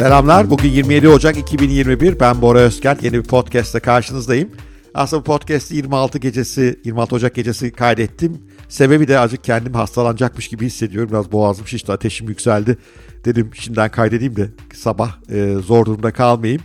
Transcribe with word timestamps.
Selamlar. 0.00 0.50
Bugün 0.50 0.68
27 0.68 1.08
Ocak 1.08 1.38
2021. 1.38 2.20
Ben 2.20 2.42
Bora 2.42 2.58
Özken. 2.58 2.98
Yeni 3.02 3.12
bir 3.12 3.22
podcast'te 3.22 3.80
karşınızdayım. 3.80 4.50
Aslında 4.94 5.20
bu 5.20 5.24
podcast'i 5.24 5.76
26 5.76 6.18
gecesi, 6.18 6.80
26 6.84 7.14
Ocak 7.14 7.34
gecesi 7.34 7.72
kaydettim. 7.72 8.42
Sebebi 8.68 9.08
de 9.08 9.18
azıcık 9.18 9.44
kendim 9.44 9.74
hastalanacakmış 9.74 10.48
gibi 10.48 10.66
hissediyorum. 10.66 11.10
Biraz 11.10 11.32
boğazım 11.32 11.66
şişti, 11.66 11.92
ateşim 11.92 12.28
yükseldi. 12.28 12.78
Dedim 13.24 13.50
şimdiden 13.54 13.90
kaydedeyim 13.90 14.36
de 14.36 14.48
sabah 14.74 15.16
e, 15.30 15.54
zor 15.66 15.86
durumda 15.86 16.10
kalmayayım. 16.10 16.62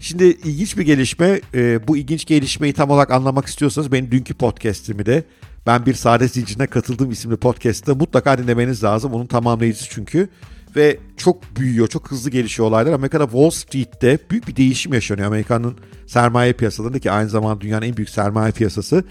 Şimdi 0.00 0.24
ilginç 0.24 0.76
bir 0.78 0.82
gelişme. 0.82 1.40
E, 1.54 1.88
bu 1.88 1.96
ilginç 1.96 2.24
gelişmeyi 2.24 2.72
tam 2.72 2.90
olarak 2.90 3.10
anlamak 3.10 3.46
istiyorsanız 3.46 3.92
benim 3.92 4.10
dünkü 4.10 4.34
podcast'imi 4.34 5.06
de 5.06 5.24
ben 5.66 5.86
bir 5.86 5.94
saadet 5.94 6.30
zincirine 6.30 6.66
katıldığım 6.66 7.10
isimli 7.10 7.36
podcast'te 7.36 7.92
mutlaka 7.92 8.38
dinlemeniz 8.38 8.84
lazım. 8.84 9.12
Onun 9.12 9.26
tamamlayıcısı 9.26 9.90
çünkü 9.90 10.28
ve 10.76 10.98
çok 11.16 11.56
büyüyor, 11.56 11.88
çok 11.88 12.10
hızlı 12.10 12.30
gelişiyor 12.30 12.68
olaylar. 12.68 12.92
Amerika'da 12.92 13.24
Wall 13.24 13.50
Street'te 13.50 14.18
büyük 14.30 14.48
bir 14.48 14.56
değişim 14.56 14.94
yaşanıyor. 14.94 15.26
Amerika'nın 15.26 15.76
sermaye 16.06 16.52
piyasalarında 16.52 16.98
ki 16.98 17.10
aynı 17.10 17.28
zamanda 17.28 17.60
dünyanın 17.60 17.86
en 17.86 17.96
büyük 17.96 18.10
sermaye 18.10 18.52
piyasası. 18.52 19.04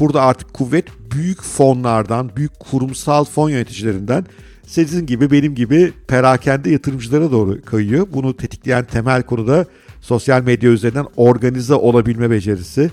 Burada 0.00 0.22
artık 0.22 0.54
kuvvet 0.54 0.84
büyük 1.10 1.42
fonlardan, 1.42 2.36
büyük 2.36 2.60
kurumsal 2.60 3.24
fon 3.24 3.50
yöneticilerinden 3.50 4.26
sizin 4.66 5.06
gibi 5.06 5.30
benim 5.30 5.54
gibi 5.54 5.92
perakende 6.08 6.70
yatırımcılara 6.70 7.30
doğru 7.30 7.62
kayıyor. 7.64 8.06
Bunu 8.12 8.36
tetikleyen 8.36 8.84
temel 8.84 9.22
konu 9.22 9.46
da 9.46 9.66
sosyal 10.00 10.42
medya 10.42 10.70
üzerinden 10.70 11.06
organize 11.16 11.74
olabilme 11.74 12.30
becerisi 12.30 12.90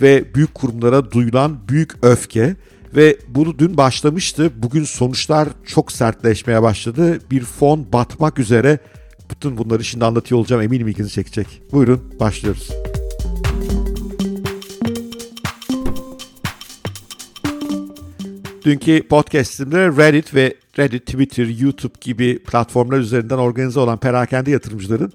ve 0.00 0.34
büyük 0.34 0.54
kurumlara 0.54 1.10
duyulan 1.10 1.58
büyük 1.68 1.92
öfke. 2.02 2.56
Ve 2.96 3.18
bunu 3.28 3.58
dün 3.58 3.76
başlamıştı. 3.76 4.52
Bugün 4.56 4.84
sonuçlar 4.84 5.48
çok 5.66 5.92
sertleşmeye 5.92 6.62
başladı. 6.62 7.18
Bir 7.30 7.40
fon 7.40 7.92
batmak 7.92 8.38
üzere. 8.38 8.78
Bütün 9.30 9.58
bunları 9.58 9.84
şimdi 9.84 10.04
anlatıyor 10.04 10.38
olacağım. 10.38 10.62
Eminim 10.62 10.88
ilginizi 10.88 11.12
çekecek. 11.12 11.62
Buyurun 11.72 12.14
başlıyoruz. 12.20 12.70
Dünkü 18.64 19.08
podcastimde 19.08 19.88
Reddit 19.88 20.34
ve 20.34 20.54
Reddit, 20.78 21.06
Twitter, 21.06 21.46
YouTube 21.46 21.94
gibi 22.00 22.38
platformlar 22.38 22.98
üzerinden 22.98 23.38
organize 23.38 23.80
olan 23.80 23.98
perakende 24.00 24.50
yatırımcıların 24.50 25.12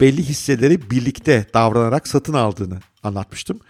belli 0.00 0.22
hisseleri 0.22 0.90
birlikte 0.90 1.46
davranarak 1.54 2.08
satın 2.08 2.32
aldığını 2.32 2.78
anlatmıştım 3.02 3.60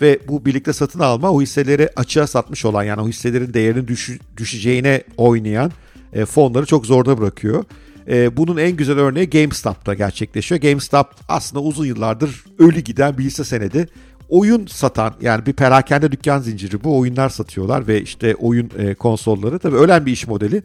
ve 0.00 0.18
bu 0.28 0.44
birlikte 0.44 0.72
satın 0.72 1.00
alma 1.00 1.30
o 1.30 1.42
hisseleri 1.42 1.88
açığa 1.96 2.26
satmış 2.26 2.64
olan 2.64 2.82
yani 2.82 3.00
o 3.00 3.08
hisselerin 3.08 3.54
değerinin 3.54 3.86
düş, 3.86 4.10
düşeceğine 4.36 5.02
oynayan 5.16 5.72
e, 6.12 6.24
fonları 6.24 6.66
çok 6.66 6.86
zorda 6.86 7.18
bırakıyor. 7.18 7.64
E, 8.08 8.36
bunun 8.36 8.56
en 8.56 8.76
güzel 8.76 8.98
örneği 8.98 9.30
GameStop'ta 9.30 9.94
gerçekleşiyor. 9.94 10.60
GameStop 10.60 11.06
aslında 11.28 11.62
uzun 11.62 11.86
yıllardır 11.86 12.44
ölü 12.58 12.80
giden 12.80 13.18
bir 13.18 13.24
hisse 13.24 13.44
senedi. 13.44 13.88
Oyun 14.28 14.66
satan 14.66 15.14
yani 15.20 15.46
bir 15.46 15.52
perakende 15.52 16.12
dükkan 16.12 16.38
zinciri 16.38 16.84
bu 16.84 16.98
oyunlar 16.98 17.28
satıyorlar 17.28 17.88
ve 17.88 18.02
işte 18.02 18.34
oyun 18.34 18.70
e, 18.78 18.94
konsolları 18.94 19.58
tabii 19.58 19.76
ölen 19.76 20.06
bir 20.06 20.12
iş 20.12 20.26
modeli. 20.26 20.62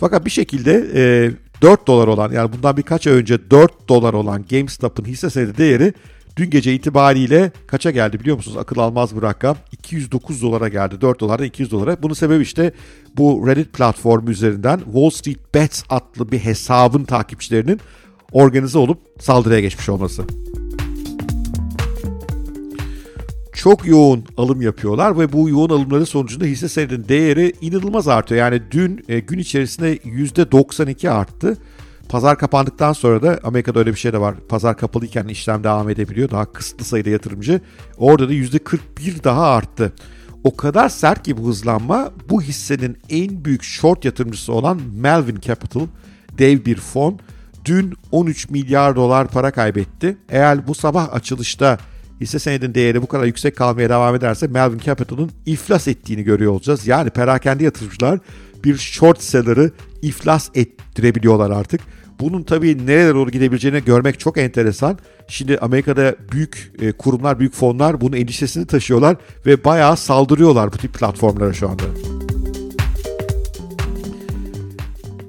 Fakat 0.00 0.24
bir 0.24 0.30
şekilde 0.30 0.86
e, 0.94 1.30
4 1.62 1.86
dolar 1.86 2.08
olan 2.08 2.32
yani 2.32 2.52
bundan 2.52 2.76
birkaç 2.76 3.06
ay 3.06 3.12
önce 3.12 3.50
4 3.50 3.88
dolar 3.88 4.14
olan 4.14 4.44
GameStop'ın 4.50 5.04
hisse 5.04 5.30
senedi 5.30 5.58
değeri 5.58 5.92
Dün 6.36 6.50
gece 6.50 6.74
itibariyle 6.74 7.52
kaça 7.66 7.90
geldi 7.90 8.20
biliyor 8.20 8.36
musunuz? 8.36 8.56
Akıl 8.56 8.78
almaz 8.78 9.16
bir 9.16 9.22
rakam. 9.22 9.56
209 9.72 10.42
dolara 10.42 10.68
geldi. 10.68 11.00
4 11.00 11.20
dolardan 11.20 11.46
200 11.46 11.70
dolara. 11.70 12.02
Bunun 12.02 12.14
sebebi 12.14 12.42
işte 12.42 12.72
bu 13.16 13.46
Reddit 13.46 13.72
platformu 13.72 14.30
üzerinden 14.30 14.78
Wall 14.78 15.10
Street 15.10 15.54
Bets 15.54 15.82
adlı 15.88 16.32
bir 16.32 16.38
hesabın 16.38 17.04
takipçilerinin 17.04 17.80
organize 18.32 18.78
olup 18.78 18.98
saldırıya 19.20 19.60
geçmiş 19.60 19.88
olması. 19.88 20.24
çok 23.66 23.86
yoğun 23.86 24.24
alım 24.36 24.62
yapıyorlar 24.62 25.18
ve 25.18 25.32
bu 25.32 25.48
yoğun 25.48 25.70
alımların 25.70 26.04
sonucunda 26.04 26.44
hisse 26.44 26.68
senedinin 26.68 27.08
değeri 27.08 27.52
inanılmaz 27.60 28.08
artıyor. 28.08 28.38
Yani 28.38 28.62
dün 28.70 29.04
e, 29.08 29.20
gün 29.20 29.38
içerisinde 29.38 29.96
%92 29.96 31.10
arttı. 31.10 31.58
Pazar 32.08 32.38
kapandıktan 32.38 32.92
sonra 32.92 33.22
da 33.22 33.40
Amerika'da 33.44 33.78
öyle 33.78 33.90
bir 33.90 33.98
şey 33.98 34.12
de 34.12 34.20
var. 34.20 34.34
Pazar 34.48 34.76
kapalıyken 34.76 35.28
işlem 35.28 35.64
devam 35.64 35.90
edebiliyor. 35.90 36.30
Daha 36.30 36.52
kısıtlı 36.52 36.84
sayıda 36.84 37.10
yatırımcı. 37.10 37.60
Orada 37.98 38.28
da 38.28 38.32
%41 38.32 39.24
daha 39.24 39.50
arttı. 39.50 39.92
O 40.44 40.56
kadar 40.56 40.88
sert 40.88 41.22
ki 41.22 41.36
bu 41.36 41.48
hızlanma 41.48 42.10
bu 42.28 42.42
hissenin 42.42 42.98
en 43.10 43.44
büyük 43.44 43.62
short 43.62 44.04
yatırımcısı 44.04 44.52
olan 44.52 44.80
Melvin 44.94 45.40
Capital 45.40 45.86
dev 46.38 46.64
bir 46.64 46.76
fon 46.76 47.18
dün 47.64 47.94
13 48.12 48.50
milyar 48.50 48.96
dolar 48.96 49.28
para 49.28 49.50
kaybetti. 49.50 50.16
Eğer 50.28 50.66
bu 50.66 50.74
sabah 50.74 51.14
açılışta 51.14 51.78
hisse 52.20 52.38
senedinin 52.38 52.74
değeri 52.74 53.02
bu 53.02 53.06
kadar 53.06 53.24
yüksek 53.24 53.56
kalmaya 53.56 53.88
devam 53.88 54.14
ederse 54.14 54.46
Melvin 54.46 54.78
Capital'ın 54.78 55.30
iflas 55.46 55.88
ettiğini 55.88 56.22
görüyor 56.22 56.52
olacağız. 56.52 56.86
Yani 56.86 57.10
perakende 57.10 57.64
yatırımcılar 57.64 58.20
bir 58.64 58.76
short 58.76 59.22
seller'ı 59.22 59.70
iflas 60.02 60.50
ettirebiliyorlar 60.54 61.50
artık. 61.50 61.80
Bunun 62.20 62.42
tabii 62.42 62.86
nerelere 62.86 63.14
doğru 63.14 63.30
gidebileceğini 63.30 63.84
görmek 63.84 64.20
çok 64.20 64.38
enteresan. 64.38 64.98
Şimdi 65.28 65.58
Amerika'da 65.58 66.16
büyük 66.32 66.72
e, 66.80 66.92
kurumlar, 66.92 67.38
büyük 67.38 67.54
fonlar 67.54 68.00
bunun 68.00 68.16
endişesini 68.16 68.66
taşıyorlar 68.66 69.16
ve 69.46 69.64
bayağı 69.64 69.96
saldırıyorlar 69.96 70.72
bu 70.72 70.76
tip 70.76 70.94
platformlara 70.94 71.52
şu 71.52 71.68
anda. 71.68 71.82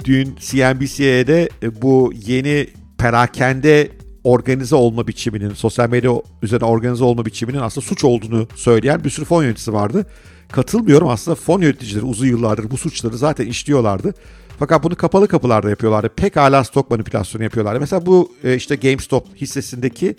Dün 0.06 0.36
CNBC'de 0.40 1.50
e, 1.64 1.82
bu 1.82 2.14
yeni 2.26 2.68
perakende 2.98 3.92
organize 4.24 4.76
olma 4.76 5.08
biçiminin, 5.08 5.54
sosyal 5.54 5.90
medya 5.90 6.12
üzerine 6.42 6.66
organize 6.66 7.04
olma 7.04 7.26
biçiminin 7.26 7.60
aslında 7.60 7.88
suç 7.88 8.04
olduğunu 8.04 8.48
söyleyen 8.56 9.04
bir 9.04 9.10
sürü 9.10 9.26
fon 9.26 9.44
yöneticisi 9.44 9.74
vardı. 9.74 10.06
Katılmıyorum 10.52 11.08
aslında 11.08 11.36
fon 11.36 11.62
yöneticileri 11.62 12.06
uzun 12.06 12.28
yıllardır 12.28 12.72
bu 12.72 12.78
suçları 12.78 13.18
zaten 13.18 13.46
işliyorlardı. 13.46 14.14
Fakat 14.60 14.84
bunu 14.84 14.96
kapalı 14.96 15.28
kapılarda 15.28 15.70
yapıyorlardı. 15.70 16.10
Pek 16.10 16.36
hala 16.36 16.64
stok 16.64 16.92
manipülasyonu 16.92 17.44
yapıyorlardı. 17.44 17.80
Mesela 17.80 18.06
bu 18.06 18.32
e, 18.44 18.56
işte 18.56 18.76
GameStop 18.76 19.36
hissesindeki 19.36 20.16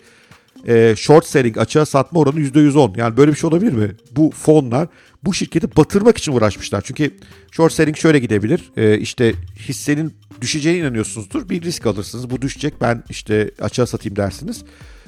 e, 0.66 0.94
short 0.96 1.26
selling 1.26 1.58
açığa 1.58 1.86
satma 1.86 2.20
oranı 2.20 2.40
%110. 2.40 2.98
Yani 2.98 3.16
böyle 3.16 3.30
bir 3.30 3.36
şey 3.36 3.48
olabilir 3.48 3.72
mi? 3.72 3.96
Bu 4.10 4.30
fonlar 4.30 4.88
bu 5.24 5.34
şirketi 5.34 5.76
batırmak 5.76 6.18
için 6.18 6.32
uğraşmışlar. 6.32 6.80
Çünkü 6.80 7.10
short 7.50 7.72
selling 7.72 7.96
şöyle 7.96 8.18
gidebilir. 8.18 8.72
E, 8.76 8.98
işte 8.98 9.34
hissenin 9.68 10.14
düşeceğine 10.40 10.78
inanıyorsunuzdur. 10.78 11.48
Bir 11.48 11.62
risk 11.62 11.86
alırsınız. 11.86 12.30
Bu 12.30 12.42
düşecek 12.42 12.74
ben 12.80 13.04
işte 13.10 13.50
açığa 13.60 13.86
satayım 13.86 14.16
dersiniz. 14.16 14.64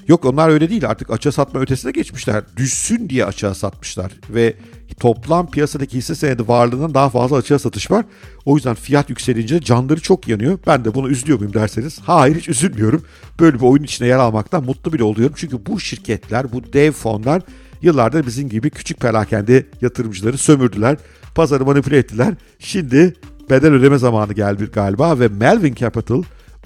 Yok 0.09 0.25
onlar 0.25 0.49
öyle 0.49 0.71
değil 0.71 0.89
artık 0.89 1.11
açığa 1.11 1.33
satma 1.33 1.61
ötesine 1.61 1.93
geçmişler. 1.93 2.45
Düşsün 2.57 3.09
diye 3.09 3.25
açığa 3.25 3.55
satmışlar 3.55 4.13
ve 4.31 4.55
toplam 5.01 5.51
piyasadaki 5.51 5.99
hisse 5.99 6.15
senedi 6.15 6.49
varlığından 6.49 6.95
daha 6.95 7.11
fazla 7.11 7.37
açığa 7.37 7.59
satış 7.59 7.91
var. 7.91 8.05
O 8.45 8.57
yüzden 8.57 8.75
fiyat 8.75 9.11
yükselince 9.11 9.61
canları 9.61 10.01
çok 10.01 10.29
yanıyor. 10.29 10.59
Ben 10.67 10.85
de 10.85 10.95
bunu 10.95 11.09
üzülüyor 11.09 11.39
muyum 11.39 11.55
derseniz 11.55 11.99
hayır 11.99 12.37
hiç 12.37 12.49
üzülmüyorum. 12.49 13.05
Böyle 13.41 13.57
bir 13.57 13.65
oyun 13.65 13.83
içine 13.83 14.09
yer 14.09 14.19
almaktan 14.19 14.65
mutlu 14.65 14.93
bile 14.93 15.05
oluyorum. 15.05 15.35
Çünkü 15.39 15.67
bu 15.67 15.81
şirketler, 15.81 16.53
bu 16.53 16.73
dev 16.73 16.93
fonlar 16.93 17.43
yıllardır 17.83 18.27
bizim 18.27 18.49
gibi 18.49 18.71
küçük 18.71 19.01
perakende 19.01 19.67
yatırımcıları 19.81 20.39
sömürdüler. 20.39 20.97
Pazarı 21.35 21.65
manipüle 21.65 21.99
ettiler. 21.99 22.35
Şimdi 22.59 23.15
bedel 23.51 23.73
ödeme 23.73 23.99
zamanı 23.99 24.33
geldi 24.33 24.69
galiba 24.73 25.19
ve 25.21 25.29
Melvin 25.29 25.75
Capital 25.75 26.23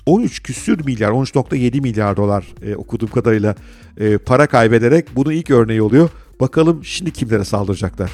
13 0.06 0.42
küsür 0.42 0.84
milyar, 0.84 1.10
13.7 1.10 1.80
milyar 1.80 2.16
dolar 2.16 2.44
e, 2.62 2.76
okuduğum 2.76 3.08
kadarıyla 3.08 3.54
e, 3.98 4.18
para 4.18 4.46
kaybederek 4.46 5.06
bunun 5.16 5.30
ilk 5.30 5.50
örneği 5.50 5.82
oluyor. 5.82 6.10
Bakalım 6.40 6.84
şimdi 6.84 7.10
kimlere 7.10 7.44
saldıracaklar. 7.44 8.10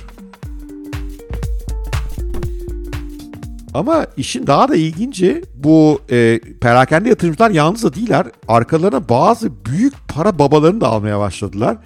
Ama 3.75 4.07
işin 4.17 4.47
daha 4.47 4.69
da 4.69 4.77
ilginci 4.77 5.43
bu 5.55 6.01
e, 6.11 6.41
perakende 6.61 7.09
yatırımcılar 7.09 7.51
yalnız 7.51 7.85
da 7.85 7.95
değiller. 7.95 8.27
Arkalarına 8.49 9.09
bazı 9.09 9.65
büyük 9.65 9.95
para 10.09 10.39
babalarını 10.39 10.81
da 10.81 10.89
almaya 10.89 11.21
başladılar. 11.21 11.77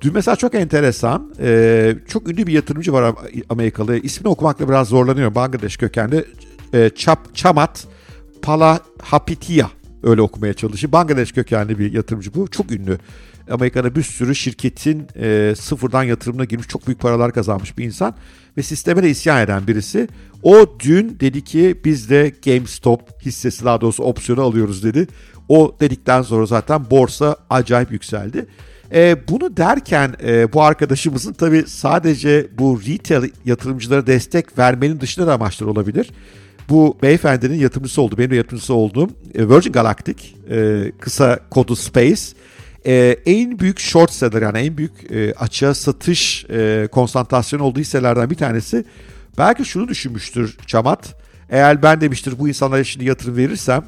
Dün 0.00 0.14
mesela 0.14 0.36
çok 0.36 0.54
enteresan, 0.54 1.34
e, 1.40 1.94
çok 2.08 2.28
ünlü 2.28 2.46
bir 2.46 2.52
yatırımcı 2.52 2.92
var 2.92 3.14
Amerikalı. 3.50 3.98
İsmini 3.98 4.28
okumakla 4.28 4.68
biraz 4.68 4.88
zorlanıyorum. 4.88 5.34
Bangladeş 5.34 5.76
kökenli. 5.76 6.24
E, 6.74 6.90
Chap, 6.96 7.34
Chamat 7.34 7.86
Palahapitiya 8.42 9.70
öyle 10.02 10.22
okumaya 10.22 10.54
çalışıyor. 10.54 10.92
Bangladeş 10.92 11.32
kökenli 11.32 11.78
bir 11.78 11.92
yatırımcı 11.92 12.34
bu. 12.34 12.48
Çok 12.48 12.72
ünlü. 12.72 12.98
Amerika'da 13.50 13.94
bir 13.94 14.02
sürü 14.02 14.34
şirketin 14.34 15.06
e, 15.16 15.54
sıfırdan 15.58 16.02
yatırımına 16.02 16.44
girmiş 16.44 16.68
çok 16.68 16.86
büyük 16.86 17.00
paralar 17.00 17.32
kazanmış 17.32 17.78
bir 17.78 17.84
insan 17.84 18.14
ve 18.56 18.62
sisteme 18.62 19.02
de 19.02 19.10
isyan 19.10 19.40
eden 19.42 19.66
birisi. 19.66 20.08
O 20.42 20.66
dün 20.80 21.16
dedi 21.20 21.44
ki 21.44 21.80
biz 21.84 22.10
de 22.10 22.32
GameStop 22.44 23.22
hissesi 23.26 23.64
daha 23.64 23.80
doğrusu 23.80 24.02
opsiyonu 24.02 24.42
alıyoruz 24.42 24.84
dedi. 24.84 25.06
O 25.48 25.76
dedikten 25.80 26.22
sonra 26.22 26.46
zaten 26.46 26.90
borsa 26.90 27.36
acayip 27.50 27.92
yükseldi. 27.92 28.46
E, 28.94 29.28
bunu 29.28 29.56
derken 29.56 30.14
e, 30.22 30.52
bu 30.52 30.62
arkadaşımızın 30.62 31.32
tabii 31.32 31.64
sadece 31.66 32.46
bu 32.58 32.80
retail 32.86 33.30
yatırımcılara 33.44 34.06
destek 34.06 34.58
vermenin 34.58 35.00
dışında 35.00 35.26
da 35.26 35.34
amaçları 35.34 35.70
olabilir. 35.70 36.10
Bu 36.68 36.98
beyefendinin 37.02 37.58
yatırımcısı 37.58 38.02
oldu. 38.02 38.18
Benim 38.18 38.30
de 38.30 38.36
yatırımcısı 38.36 38.74
olduğum 38.74 39.08
e, 39.34 39.48
Virgin 39.48 39.72
Galactic 39.72 40.24
e, 40.50 40.92
kısa 41.00 41.38
kodu 41.50 41.76
Space 41.76 42.22
e, 42.86 43.16
en 43.26 43.58
büyük 43.58 43.80
short 43.80 44.10
seller 44.12 44.42
yani 44.42 44.58
en 44.58 44.76
büyük 44.76 45.10
e, 45.10 45.34
açığa 45.34 45.74
satış 45.74 46.44
e, 46.50 46.88
konsantrasyonu 46.92 47.62
olduğu 47.62 47.80
hisselerden 47.80 48.30
bir 48.30 48.34
tanesi. 48.34 48.84
Belki 49.38 49.64
şunu 49.64 49.88
düşünmüştür 49.88 50.56
Çamat. 50.66 51.14
Eğer 51.50 51.82
ben 51.82 52.00
demiştir 52.00 52.38
bu 52.38 52.48
insanlara 52.48 52.84
şimdi 52.84 53.04
yatırım 53.04 53.36
verirsem 53.36 53.84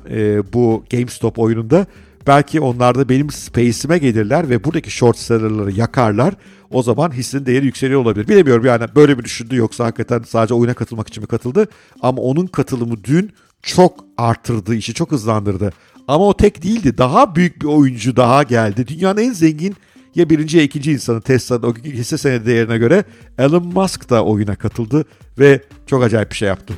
bu 0.52 0.84
GameStop 0.90 1.38
oyununda 1.38 1.86
belki 2.26 2.60
onlar 2.60 2.94
da 2.94 3.08
benim 3.08 3.30
space'ime 3.30 3.98
gelirler 3.98 4.50
ve 4.50 4.64
buradaki 4.64 4.90
short 4.90 5.18
seller'ları 5.18 5.72
yakarlar. 5.72 6.34
O 6.70 6.82
zaman 6.82 7.10
hissin 7.10 7.46
değeri 7.46 7.66
yükseliyor 7.66 8.00
olabilir. 8.00 8.28
Bilemiyorum 8.28 8.64
yani 8.64 8.84
böyle 8.96 9.18
bir 9.18 9.24
düşündü 9.24 9.56
yoksa 9.56 9.84
hakikaten 9.84 10.22
sadece 10.28 10.54
oyuna 10.54 10.74
katılmak 10.74 11.08
için 11.08 11.22
mi 11.22 11.26
katıldı? 11.26 11.68
Ama 12.02 12.22
onun 12.22 12.46
katılımı 12.46 13.04
dün 13.04 13.32
çok 13.62 14.04
arttırdı, 14.16 14.74
işi 14.74 14.94
çok 14.94 15.12
hızlandırdı. 15.12 15.72
Ama 16.08 16.26
o 16.28 16.36
tek 16.36 16.62
değildi. 16.62 16.98
Daha 16.98 17.36
büyük 17.36 17.62
bir 17.62 17.66
oyuncu 17.66 18.16
daha 18.16 18.42
geldi. 18.42 18.86
Dünyanın 18.88 19.20
en 19.20 19.32
zengin 19.32 19.76
ya 20.14 20.30
birinci 20.30 20.56
ya 20.56 20.62
ikinci 20.62 20.92
insanı 20.92 21.20
Tesla'nın 21.20 21.62
o 21.62 21.74
hisse 21.74 22.18
senedi 22.18 22.46
değerine 22.46 22.78
göre 22.78 23.04
Elon 23.38 23.66
Musk 23.66 24.10
da 24.10 24.24
oyuna 24.24 24.56
katıldı 24.56 25.04
ve 25.38 25.62
çok 25.86 26.02
acayip 26.02 26.30
bir 26.30 26.36
şey 26.36 26.48
yaptı. 26.48 26.74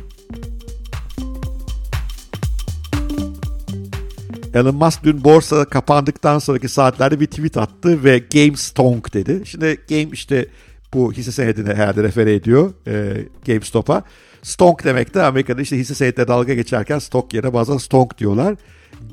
Elon 4.55 4.75
Musk 4.75 5.05
dün 5.05 5.25
borsa 5.25 5.65
kapandıktan 5.65 6.39
sonraki 6.39 6.69
saatlerde 6.69 7.21
bir 7.21 7.27
tweet 7.27 7.57
attı 7.57 8.05
ve 8.05 8.19
Game 8.19 8.57
Stonk 8.57 9.15
dedi. 9.15 9.43
Şimdi 9.45 9.81
Game 9.89 10.09
işte 10.13 10.47
bu 10.95 11.13
hisse 11.13 11.33
senedine 11.33 11.75
herhalde 11.75 12.03
refere 12.03 12.35
ediyor 12.35 12.73
e, 12.87 13.25
GameStop'a. 13.47 14.03
Stonk 14.43 14.85
demek 14.85 15.15
de 15.15 15.23
Amerika'da 15.23 15.63
işte 15.63 15.79
hisse 15.79 15.95
senetleri 15.95 16.29
dalga 16.29 16.55
geçerken 16.55 16.99
stok 16.99 17.35
yerine 17.35 17.53
bazen 17.53 17.77
stonk 17.77 18.19
diyorlar. 18.19 18.57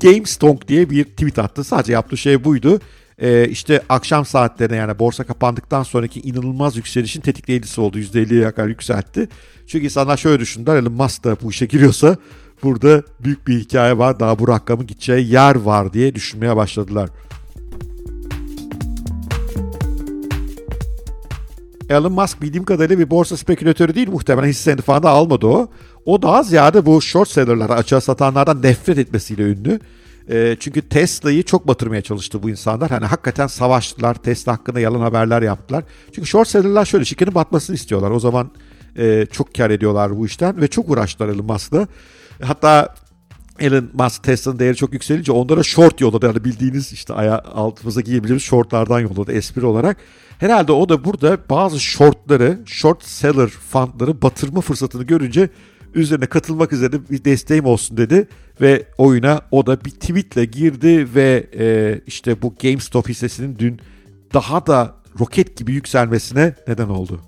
GameStonk 0.00 0.68
diye 0.68 0.90
bir 0.90 1.04
tweet 1.04 1.38
attı. 1.38 1.64
Sadece 1.64 1.92
yaptığı 1.92 2.16
şey 2.16 2.44
buydu. 2.44 2.80
Ee, 3.18 3.48
işte 3.48 3.82
akşam 3.88 4.24
saatlerine 4.24 4.76
yani 4.76 4.98
borsa 4.98 5.24
kapandıktan 5.24 5.82
sonraki 5.82 6.20
inanılmaz 6.20 6.76
yükselişin 6.76 7.20
tetikleyicisi 7.20 7.80
oldu. 7.80 7.98
%50'ye 7.98 8.50
kadar 8.50 8.68
yükseltti. 8.68 9.28
Çünkü 9.66 9.84
insanlar 9.84 10.16
şöyle 10.16 10.40
düşündüler. 10.40 10.76
Elon 10.76 10.92
Musk 10.92 11.24
da 11.24 11.36
bu 11.42 11.50
işe 11.50 11.66
giriyorsa 11.66 12.16
burada 12.62 13.02
büyük 13.20 13.48
bir 13.48 13.60
hikaye 13.60 13.98
var. 13.98 14.20
Daha 14.20 14.38
bu 14.38 14.48
rakamın 14.48 14.86
gideceği 14.86 15.32
yer 15.32 15.54
var 15.54 15.92
diye 15.92 16.14
düşünmeye 16.14 16.56
başladılar. 16.56 17.10
Elon 21.90 22.12
Musk 22.12 22.42
bildiğim 22.42 22.64
kadarıyla 22.64 22.98
bir 22.98 23.10
borsa 23.10 23.36
spekülatörü 23.36 23.94
değil 23.94 24.08
muhtemelen 24.08 24.48
hisse 24.48 24.62
senedi 24.62 24.82
falan 24.82 25.02
da 25.02 25.10
almadı 25.10 25.46
o. 25.46 25.68
O 26.04 26.22
daha 26.22 26.42
ziyade 26.42 26.86
bu 26.86 27.00
short 27.00 27.28
seller'lara 27.28 27.74
açığa 27.74 28.00
satanlardan 28.00 28.62
nefret 28.62 28.98
etmesiyle 28.98 29.42
ünlü. 29.42 29.80
E, 30.30 30.56
çünkü 30.60 30.82
Tesla'yı 30.82 31.42
çok 31.42 31.68
batırmaya 31.68 32.02
çalıştı 32.02 32.42
bu 32.42 32.50
insanlar. 32.50 32.90
Hani 32.90 33.06
hakikaten 33.06 33.46
savaştılar. 33.46 34.14
Tesla 34.14 34.52
hakkında 34.52 34.80
yalan 34.80 35.00
haberler 35.00 35.42
yaptılar. 35.42 35.84
Çünkü 36.12 36.28
short 36.28 36.48
seller'lar 36.48 36.84
şöyle 36.84 37.04
şirketin 37.04 37.34
batmasını 37.34 37.76
istiyorlar. 37.76 38.10
O 38.10 38.20
zaman 38.20 38.50
e, 38.98 39.26
çok 39.32 39.54
kar 39.54 39.70
ediyorlar 39.70 40.18
bu 40.18 40.26
işten 40.26 40.60
ve 40.60 40.68
çok 40.68 40.90
uğraştılar 40.90 41.28
Elon 41.28 41.46
Musk'la. 41.46 41.88
Hatta 42.42 42.94
Elon 43.60 43.90
Musk 43.92 44.22
Tesla'nın 44.22 44.58
değeri 44.58 44.76
çok 44.76 44.92
yükselince 44.92 45.32
onlara 45.32 45.62
short 45.62 46.00
yolladı. 46.00 46.26
Yani 46.26 46.44
bildiğiniz 46.44 46.92
işte 46.92 47.14
aya 47.14 47.38
altımıza 47.38 48.00
giyebiliriz 48.00 48.42
shortlardan 48.42 49.00
yolladı 49.00 49.32
espri 49.32 49.66
olarak. 49.66 49.96
Herhalde 50.38 50.72
o 50.72 50.88
da 50.88 51.04
burada 51.04 51.38
bazı 51.50 51.80
shortları, 51.80 52.58
short 52.66 53.04
seller 53.04 53.48
fundları 53.48 54.22
batırma 54.22 54.60
fırsatını 54.60 55.02
görünce 55.02 55.48
üzerine 55.94 56.26
katılmak 56.26 56.72
üzere 56.72 56.92
bir 57.10 57.24
desteğim 57.24 57.64
olsun 57.64 57.96
dedi 57.96 58.28
ve 58.60 58.84
oyuna 58.98 59.40
o 59.50 59.66
da 59.66 59.84
bir 59.84 59.90
tweetle 59.90 60.44
girdi 60.44 61.14
ve 61.14 61.46
e, 61.58 62.00
işte 62.06 62.42
bu 62.42 62.54
GameStop 62.62 63.08
hissesinin 63.08 63.58
dün 63.58 63.80
daha 64.34 64.66
da 64.66 64.94
roket 65.20 65.56
gibi 65.56 65.72
yükselmesine 65.72 66.54
neden 66.68 66.88
oldu. 66.88 67.20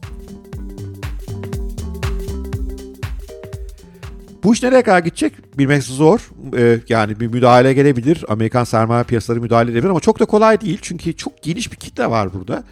Bu 4.45 4.55
iş 4.55 4.63
nereye 4.63 4.83
kadar 4.83 4.99
gidecek 4.99 5.59
bilmek 5.59 5.83
zor. 5.83 6.31
Ee, 6.57 6.81
yani 6.89 7.21
bir 7.21 7.27
müdahale 7.27 7.73
gelebilir. 7.73 8.25
Amerikan 8.29 8.65
sermaye 8.65 9.05
piyasaları 9.05 9.41
müdahale 9.41 9.71
edebilir 9.71 9.91
ama 9.91 10.01
çok 10.01 10.21
da 10.21 10.25
kolay 10.25 10.61
değil. 10.61 10.79
Çünkü 10.83 11.17
çok 11.17 11.43
geniş 11.43 11.73
bir 11.73 11.77
kitle 11.77 12.11
var 12.11 12.33
burada. 12.33 12.65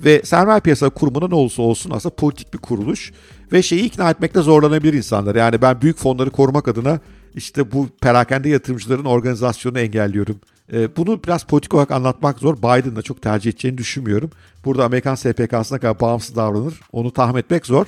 Ve 0.00 0.22
sermaye 0.24 0.60
piyasaları 0.60 0.94
kurumuna 0.94 1.28
ne 1.28 1.34
olursa 1.34 1.62
olsun 1.62 1.90
aslında 1.90 2.14
politik 2.14 2.54
bir 2.54 2.58
kuruluş. 2.58 3.12
Ve 3.52 3.62
şeyi 3.62 3.82
ikna 3.82 4.10
etmekte 4.10 4.42
zorlanabilir 4.42 4.92
insanlar. 4.92 5.34
Yani 5.34 5.62
ben 5.62 5.80
büyük 5.80 5.98
fonları 5.98 6.30
korumak 6.30 6.68
adına 6.68 7.00
işte 7.34 7.72
bu 7.72 7.88
perakende 8.00 8.48
yatırımcıların 8.48 9.04
organizasyonunu 9.04 9.80
engelliyorum. 9.80 10.40
Ee, 10.72 10.96
bunu 10.96 11.24
biraz 11.24 11.44
politik 11.44 11.74
olarak 11.74 11.90
anlatmak 11.90 12.38
zor. 12.38 12.56
Biden 12.56 12.96
da 12.96 13.02
çok 13.02 13.22
tercih 13.22 13.50
edeceğini 13.50 13.78
düşünmüyorum. 13.78 14.30
Burada 14.64 14.84
Amerikan 14.84 15.14
SPK'sına 15.14 15.78
kadar 15.78 16.00
bağımsız 16.00 16.36
davranır. 16.36 16.80
Onu 16.92 17.10
tahmin 17.10 17.38
etmek 17.38 17.66
zor. 17.66 17.86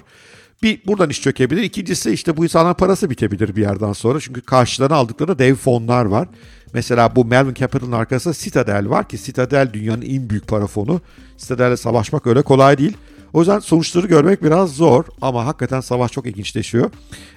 Bir 0.62 0.80
buradan 0.86 1.10
iş 1.10 1.22
çökebilir. 1.22 1.62
İkincisi 1.62 2.10
işte 2.10 2.36
bu 2.36 2.44
insanların 2.44 2.74
parası 2.74 3.10
bitebilir 3.10 3.56
bir 3.56 3.62
yerden 3.62 3.92
sonra. 3.92 4.20
Çünkü 4.20 4.40
karşılarına 4.40 4.96
aldıkları 4.96 5.38
dev 5.38 5.54
fonlar 5.54 6.04
var. 6.04 6.28
Mesela 6.74 7.16
bu 7.16 7.24
Melvin 7.24 7.54
Capital'ın 7.54 7.92
arkasında 7.92 8.34
Citadel 8.34 8.88
var 8.90 9.08
ki 9.08 9.22
Citadel 9.22 9.70
dünyanın 9.72 10.02
en 10.02 10.30
büyük 10.30 10.48
para 10.48 10.66
fonu. 10.66 11.00
Citadel'le 11.38 11.76
savaşmak 11.76 12.26
öyle 12.26 12.42
kolay 12.42 12.78
değil. 12.78 12.96
O 13.32 13.38
yüzden 13.38 13.58
sonuçları 13.58 14.06
görmek 14.06 14.42
biraz 14.42 14.70
zor 14.70 15.04
ama 15.20 15.46
hakikaten 15.46 15.80
savaş 15.80 16.12
çok 16.12 16.26
ilginçleşiyor. 16.26 16.90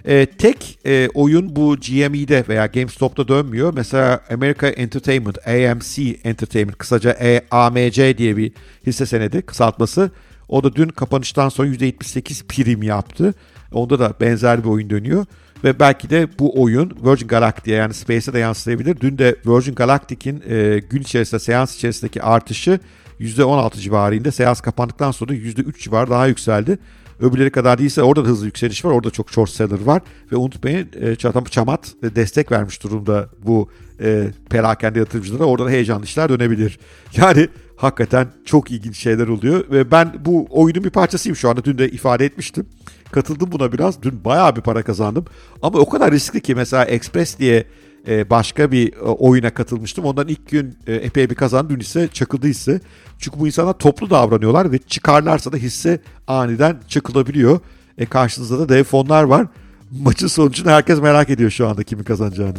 E, 0.05 0.25
tek 0.25 0.79
e, 0.85 1.09
oyun 1.13 1.55
bu 1.55 1.75
GME'de 1.75 2.43
veya 2.49 2.65
GameStop'ta 2.65 3.27
dönmüyor. 3.27 3.73
Mesela 3.73 4.21
America 4.33 4.67
Entertainment, 4.67 5.47
AMC 5.47 6.19
Entertainment 6.23 6.77
kısaca 6.77 7.41
AMC 7.51 8.17
diye 8.17 8.37
bir 8.37 8.51
hisse 8.87 9.05
senedi 9.05 9.41
kısaltması. 9.41 10.11
O 10.47 10.63
da 10.63 10.75
dün 10.75 10.87
kapanıştan 10.87 11.49
sonra 11.49 11.67
%78 11.67 12.47
prim 12.47 12.83
yaptı. 12.83 13.33
Onda 13.71 13.99
da 13.99 14.13
benzer 14.21 14.63
bir 14.63 14.69
oyun 14.69 14.89
dönüyor. 14.89 15.25
Ve 15.63 15.79
belki 15.79 16.09
de 16.09 16.27
bu 16.39 16.61
oyun 16.61 16.97
Virgin 17.05 17.27
Galactic'e 17.27 17.75
yani 17.75 17.93
Space'e 17.93 18.33
de 18.33 18.39
yansıyabilir. 18.39 18.99
Dün 18.99 19.17
de 19.17 19.35
Virgin 19.45 19.75
Galactic'in 19.75 20.43
e, 20.49 20.79
gün 20.89 21.01
içerisinde, 21.01 21.39
seans 21.39 21.75
içerisindeki 21.75 22.23
artışı 22.23 22.79
%16 23.19 23.79
civarında. 23.79 24.31
Seans 24.31 24.61
kapandıktan 24.61 25.11
sonra 25.11 25.33
%3 25.33 25.79
civarı 25.79 26.09
daha 26.09 26.27
yükseldi. 26.27 26.77
Öbürleri 27.19 27.51
kadar 27.51 27.77
değilse 27.77 28.03
orada 28.03 28.25
da 28.25 28.29
hızlı 28.29 28.45
yükseliş 28.45 28.85
var. 28.85 28.91
Orada 28.91 29.09
çok 29.09 29.29
short 29.31 29.49
seller 29.49 29.81
var. 29.81 30.01
Ve 30.31 30.35
unutmayın 30.35 30.89
e, 31.01 31.15
Çatam 31.15 31.43
Çamat 31.43 31.93
e, 32.03 32.15
destek 32.15 32.51
vermiş 32.51 32.83
durumda 32.83 33.29
bu 33.45 33.69
e, 34.01 34.27
perakende 34.49 34.99
yatırımcılara. 34.99 35.43
Orada 35.43 35.65
da 35.65 35.69
heyecanlı 35.69 36.05
işler 36.05 36.29
dönebilir. 36.29 36.79
Yani 37.17 37.47
hakikaten 37.83 38.27
çok 38.45 38.71
ilginç 38.71 38.97
şeyler 38.97 39.27
oluyor. 39.27 39.71
Ve 39.71 39.91
ben 39.91 40.13
bu 40.25 40.47
oyunun 40.49 40.83
bir 40.83 40.89
parçasıyım 40.89 41.35
şu 41.35 41.49
anda. 41.49 41.63
Dün 41.63 41.77
de 41.77 41.89
ifade 41.89 42.25
etmiştim. 42.25 42.65
Katıldım 43.11 43.51
buna 43.51 43.71
biraz. 43.71 44.03
Dün 44.03 44.25
bayağı 44.25 44.55
bir 44.55 44.61
para 44.61 44.83
kazandım. 44.83 45.25
Ama 45.61 45.79
o 45.79 45.89
kadar 45.89 46.11
riskli 46.11 46.41
ki 46.41 46.55
mesela 46.55 46.85
Express 46.85 47.39
diye 47.39 47.65
e, 48.07 48.29
başka 48.29 48.71
bir 48.71 48.93
e, 48.93 48.99
oyuna 48.99 49.49
katılmıştım. 49.49 50.05
Ondan 50.05 50.27
ilk 50.27 50.49
gün 50.49 50.77
e, 50.87 50.95
epey 50.95 51.29
bir 51.29 51.35
kazandım. 51.35 51.75
Dün 51.75 51.79
ise 51.79 52.07
çakıldı 52.13 52.47
hisse. 52.47 52.81
Çünkü 53.19 53.39
bu 53.39 53.47
insanlar 53.47 53.73
toplu 53.73 54.09
davranıyorlar 54.09 54.71
ve 54.71 54.77
çıkarlarsa 54.77 55.51
da 55.51 55.57
hisse 55.57 55.99
aniden 56.27 56.79
çakılabiliyor. 56.87 57.59
E 57.97 58.05
karşınızda 58.05 58.59
da 58.59 58.69
dev 58.69 58.83
fonlar 58.83 59.23
var. 59.23 59.47
Maçın 59.91 60.27
sonucunu 60.27 60.71
herkes 60.71 60.99
merak 61.01 61.29
ediyor 61.29 61.51
şu 61.51 61.67
anda 61.67 61.83
kimin 61.83 62.03
kazanacağını. 62.03 62.57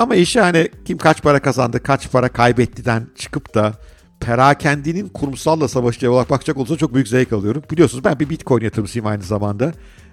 Ama 0.00 0.14
işi 0.14 0.40
hani 0.40 0.68
kim 0.84 0.98
kaç 0.98 1.22
para 1.22 1.42
kazandı, 1.42 1.82
kaç 1.82 2.12
para 2.12 2.28
kaybettiden 2.28 3.06
çıkıp 3.16 3.54
da 3.54 3.72
perakendinin 4.20 5.08
kurumsalla 5.08 5.68
savaşı 5.68 6.12
olarak 6.12 6.30
bakacak 6.30 6.56
olursa 6.56 6.76
çok 6.76 6.94
büyük 6.94 7.08
zevk 7.08 7.32
alıyorum. 7.32 7.62
Biliyorsunuz 7.70 8.04
ben 8.04 8.20
bir 8.20 8.30
bitcoin 8.30 8.64
yatırımcısıyım 8.64 9.06
aynı 9.06 9.22
zamanda. 9.22 9.72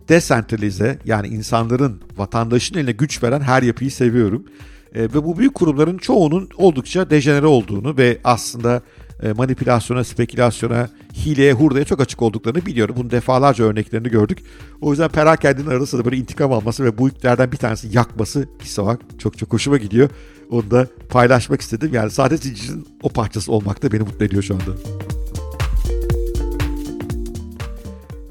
Desentralize 0.10 1.00
yani 1.06 1.28
insanların, 1.28 2.02
vatandaşın 2.18 2.78
eline 2.78 2.92
güç 2.92 3.24
veren 3.24 3.42
her 3.42 3.64
yapıyı 3.64 3.92
seviyorum. 3.92 4.46
E, 4.94 5.02
ve 5.02 5.14
bu 5.14 5.38
büyük 5.38 5.56
kurumların 5.56 5.98
çoğunun 5.98 6.50
oldukça 6.58 7.10
dejenere 7.10 7.48
olduğunu 7.48 7.98
ve 7.98 8.18
aslında 8.24 8.82
e, 9.24 9.34
manipülasyona, 9.34 10.04
spekülasyona, 10.04 10.90
hileye, 11.14 11.54
hurdaya 11.54 11.86
çok 11.86 12.02
açık 12.02 12.22
olduklarını 12.22 12.66
biliyorum. 12.66 12.96
Bunun 12.98 13.12
defalarca 13.12 13.66
örneklerini 13.66 14.10
gördük. 14.10 14.44
O 14.82 14.92
yüzden 14.92 15.10
perakendenin 15.10 15.68
arasında 15.68 16.06
böyle 16.06 16.18
intikam 16.18 16.54
alması 16.54 16.84
ve 16.84 16.98
bu 16.98 17.08
yüklerden 17.08 17.52
bir 17.52 17.58
tanesi 17.58 17.98
yakması 17.98 18.48
hisse 18.62 18.82
olarak 18.82 19.00
çok 19.20 19.38
çok 19.38 19.54
hoşuma 19.54 19.78
gidiyor. 19.78 20.10
Onu 20.52 20.72
da 20.72 20.88
paylaşmak 21.10 21.62
istedim. 21.62 21.90
Yani 21.94 22.12
saadet 22.12 22.44
zincirinin 22.44 22.88
o 23.04 23.10
parçası 23.10 23.52
olmak 23.52 23.84
da 23.84 23.92
beni 23.92 24.02
mutlu 24.02 24.26
ediyor 24.26 24.44
şu 24.44 24.54
anda. 24.54 24.72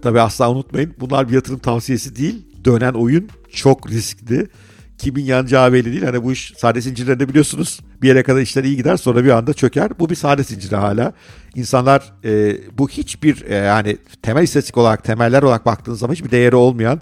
Tabi 0.03 0.21
asla 0.21 0.51
unutmayın 0.51 0.95
bunlar 1.01 1.29
bir 1.29 1.35
yatırım 1.35 1.59
tavsiyesi 1.59 2.17
değil. 2.17 2.47
Dönen 2.65 2.93
oyun 2.93 3.29
çok 3.53 3.91
riskli. 3.91 4.49
Kimin 4.99 5.25
yanacağı 5.25 5.73
belli 5.73 5.93
değil. 5.93 6.03
Hani 6.03 6.25
bu 6.25 6.33
iş 6.33 6.53
sade 6.57 6.81
zincirlerinde 6.81 7.29
biliyorsunuz 7.29 7.81
Bir 8.03 8.09
yere 8.09 8.23
kadar 8.23 8.41
işler 8.41 8.65
iyi 8.65 8.77
gider 8.77 8.97
sonra 8.97 9.25
bir 9.25 9.31
anda 9.31 9.53
çöker. 9.53 9.99
Bu 9.99 10.11
bir 10.11 10.15
sade 10.15 10.43
zinciri 10.43 10.77
hala. 10.77 11.13
İnsanlar 11.55 12.13
e, 12.25 12.57
bu 12.79 12.89
hiçbir 12.89 13.45
e, 13.49 13.55
yani 13.55 13.97
temel 14.23 14.43
istatistik 14.43 14.77
olarak 14.77 15.05
temeller 15.05 15.43
olarak 15.43 15.67
baktığınız 15.67 15.99
zaman 15.99 16.15
hiçbir 16.15 16.31
değeri 16.31 16.57
olmayan 16.57 17.01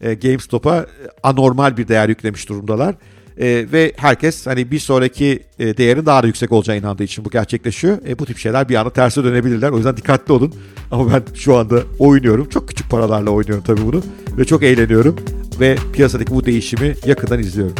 e, 0.00 0.14
GameStop'a 0.14 0.76
e, 0.76 0.86
anormal 1.22 1.76
bir 1.76 1.88
değer 1.88 2.08
yüklemiş 2.08 2.48
durumdalar. 2.48 2.94
E, 3.38 3.66
ve 3.72 3.92
herkes 3.96 4.46
hani 4.46 4.70
bir 4.70 4.78
sonraki 4.78 5.42
e, 5.58 5.76
değerin 5.76 6.06
daha 6.06 6.22
da 6.22 6.26
yüksek 6.26 6.52
olacağına 6.52 6.78
inandığı 6.78 7.04
için 7.04 7.24
bu 7.24 7.30
gerçekleşiyor. 7.30 7.98
E, 8.08 8.18
bu 8.18 8.26
tip 8.26 8.38
şeyler 8.38 8.68
bir 8.68 8.74
anda 8.74 8.90
terse 8.92 9.24
dönebilirler. 9.24 9.70
O 9.70 9.76
yüzden 9.76 9.96
dikkatli 9.96 10.32
olun. 10.32 10.54
Ama 10.90 11.12
ben 11.12 11.22
şu 11.34 11.56
anda 11.56 11.80
oynuyorum. 11.98 12.48
Çok 12.48 12.68
küçük 12.68 12.90
paralarla 12.90 13.30
oynuyorum 13.30 13.64
tabii 13.66 13.82
bunu. 13.84 14.02
Ve 14.38 14.44
çok 14.44 14.62
eğleniyorum. 14.62 15.16
Ve 15.60 15.76
piyasadaki 15.92 16.34
bu 16.34 16.44
değişimi 16.44 16.94
yakından 17.06 17.38
izliyorum. 17.38 17.74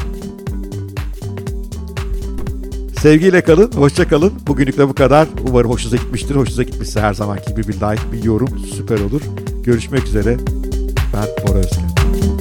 Sevgiyle 3.00 3.40
kalın, 3.40 3.72
hoşça 3.72 4.08
kalın. 4.08 4.32
Bugünlük 4.46 4.78
de 4.78 4.88
bu 4.88 4.94
kadar. 4.94 5.28
Umarım 5.48 5.70
hoşunuza 5.70 5.96
gitmiştir. 5.96 6.34
Hoşunuza 6.34 6.62
gitmişse 6.62 7.00
her 7.00 7.14
zamanki 7.14 7.48
gibi 7.48 7.68
bir 7.68 7.74
like, 7.74 8.12
bir 8.12 8.24
yorum 8.24 8.58
süper 8.58 9.00
olur. 9.00 9.20
Görüşmek 9.64 10.04
üzere. 10.04 10.36
Ben 11.14 11.46
Bora 11.48 11.58
Özkan. 11.58 12.33